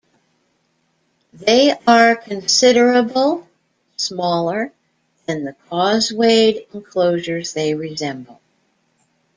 [1.31, 3.47] They are considerable
[3.97, 4.73] smaller
[5.27, 8.41] than the causewayed enclosures they resemble.